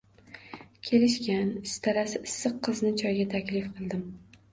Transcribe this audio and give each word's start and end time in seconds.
Kelishgan, 0.87 1.51
istarasi 1.69 2.21
issiq 2.29 2.55
qizni 2.69 2.95
choyga 3.03 3.27
taklif 3.35 3.69
qildim 3.77 4.03